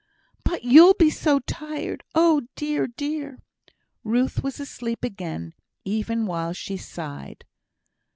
"But 0.43 0.63
you'll 0.63 0.95
be 0.95 1.11
so 1.11 1.37
tired. 1.41 2.03
Oh, 2.15 2.47
dear! 2.55 2.87
dear!" 2.87 3.37
Ruth 4.03 4.41
was 4.43 4.59
asleep 4.59 5.03
again, 5.03 5.53
even 5.85 6.25
while 6.25 6.53
she 6.53 6.75
sighed. 6.75 7.45